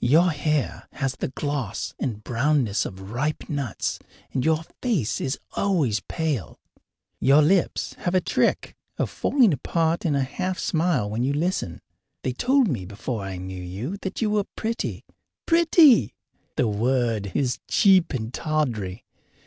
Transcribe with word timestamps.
Your 0.00 0.30
hair 0.30 0.88
has 0.92 1.12
the 1.14 1.28
gloss 1.28 1.92
and 2.00 2.24
brownness 2.24 2.86
of 2.86 3.10
ripe 3.10 3.50
nuts, 3.50 3.98
and 4.32 4.42
your 4.42 4.62
face 4.80 5.20
is 5.20 5.38
always 5.56 6.00
pale. 6.08 6.58
Your 7.20 7.42
lips 7.42 7.92
have 7.98 8.14
a 8.14 8.20
trick 8.22 8.74
of 8.96 9.10
falling 9.10 9.52
apart 9.52 10.06
in 10.06 10.16
a 10.16 10.22
half 10.22 10.58
smile 10.58 11.10
when 11.10 11.22
you 11.22 11.34
listen. 11.34 11.82
They 12.22 12.32
told 12.32 12.66
me 12.66 12.86
before 12.86 13.24
I 13.24 13.36
knew 13.36 13.62
you 13.62 13.98
that 13.98 14.22
you 14.22 14.30
were 14.30 14.44
pretty. 14.56 15.04
Pretty! 15.44 16.14
The 16.56 16.66
word 16.66 17.32
is 17.34 17.58
cheap 17.68 18.14
and 18.14 18.32
tawdry. 18.32 19.04